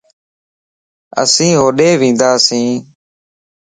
[1.21, 2.67] اسين ھوڏي ونداسين